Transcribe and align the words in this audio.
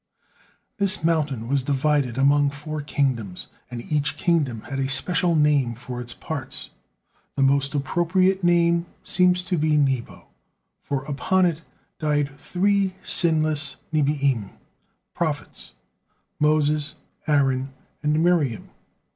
This 0.79 1.03
mountain 1.03 1.47
was 1.47 1.61
divided 1.61 2.17
among 2.17 2.49
four 2.49 2.81
kingdoms, 2.81 3.49
and 3.69 3.81
each 3.91 4.15
kingdom 4.17 4.61
had 4.61 4.79
a 4.79 4.89
special 4.89 5.35
name 5.35 5.75
for 5.75 6.01
its 6.01 6.11
parts. 6.11 6.71
The 7.35 7.43
most 7.43 7.75
appropriate 7.75 8.43
name 8.43 8.87
seems 9.03 9.43
to 9.43 9.59
be 9.59 9.77
Nebo, 9.77 10.25
for 10.81 11.03
upon 11.05 11.45
it 11.45 11.61
died 11.99 12.31
three 12.35 12.95
sinless 13.03 13.75
nebi'im, 13.93 14.49
"prophets," 15.13 15.73
Moses, 16.39 16.95
Aaron 17.27 17.71
and 18.01 18.23
Miriam. 18.23 18.71